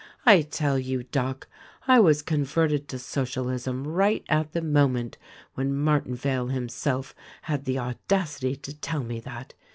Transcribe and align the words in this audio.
"I 0.25 0.41
tell 0.41 0.79
you, 0.79 1.03
Doc, 1.03 1.47
I 1.87 1.99
was 1.99 2.23
converted 2.23 2.87
to 2.87 2.97
Socialism 2.97 3.85
right 3.85 4.23
at 4.29 4.51
the 4.51 4.61
moment 4.63 5.19
when 5.53 5.75
Martinvale 5.75 6.47
himself 6.51 7.13
had 7.43 7.65
the 7.65 7.77
audacity 7.77 8.55
to 8.55 8.73
tell 8.75 9.03
me 9.03 9.19
that. 9.19 9.53